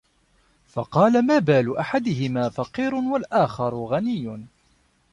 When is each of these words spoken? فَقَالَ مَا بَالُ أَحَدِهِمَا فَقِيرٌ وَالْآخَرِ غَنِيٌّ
فَقَالَ 0.67 1.25
مَا 1.27 1.39
بَالُ 1.39 1.77
أَحَدِهِمَا 1.77 2.49
فَقِيرٌ 2.49 2.95
وَالْآخَرِ 2.95 3.75
غَنِيٌّ 3.75 4.45